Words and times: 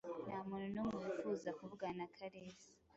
Ntamuntu 0.27 0.65
numwe 0.73 0.95
wifuza 1.03 1.49
kuvugana 1.57 1.95
na 2.07 2.11
Kalisa. 2.15 2.69